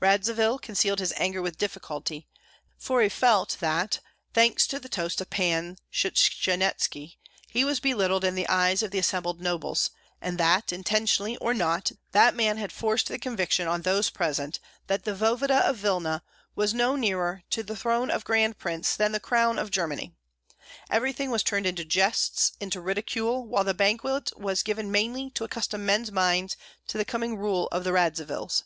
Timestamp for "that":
3.60-4.00, 10.38-10.72, 12.10-12.34, 14.88-15.04